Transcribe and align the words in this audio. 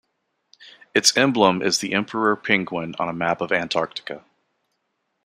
Its 0.95 1.15
emblem 1.15 1.61
is 1.61 1.77
the 1.77 1.93
emperor 1.93 2.35
penguin 2.35 2.95
on 2.97 3.07
a 3.07 3.13
map 3.13 3.39
of 3.39 3.51
Antarctica. 3.51 4.25